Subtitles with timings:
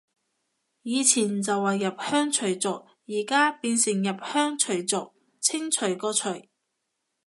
[0.81, 6.29] 以前就話入鄉隨俗，而家變成入鄉除族，清除個除